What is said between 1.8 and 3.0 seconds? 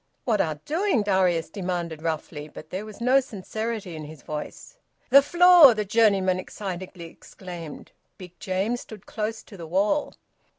roughly; but there was